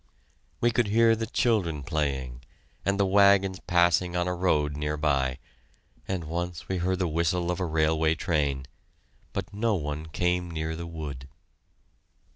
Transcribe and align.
We 0.61 0.71
could 0.71 0.87
hear 0.87 1.15
the 1.15 1.27
children 1.27 1.83
playing, 1.83 2.41
and 2.83 2.99
the 2.99 3.05
wagons 3.05 3.59
passing 3.59 4.15
on 4.15 4.27
a 4.27 4.33
road 4.33 4.75
near 4.75 4.97
by, 4.97 5.37
and 6.07 6.23
once 6.23 6.67
we 6.67 6.77
heard 6.77 6.97
the 6.97 7.07
whistle 7.07 7.51
of 7.51 7.59
a 7.59 7.65
railway 7.65 8.15
train 8.15 8.65
but 9.31 9.53
no 9.53 9.75
one 9.75 10.07
came 10.07 10.49
near 10.49 10.75
the 10.75 10.87
wood. 10.87 11.27